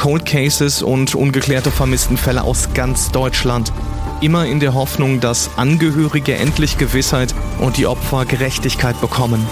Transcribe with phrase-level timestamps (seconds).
[0.00, 3.70] Cold Cases und ungeklärte Vermisstenfälle aus ganz Deutschland.
[4.22, 9.46] Immer in der Hoffnung, dass Angehörige endlich Gewissheit und die Opfer Gerechtigkeit bekommen.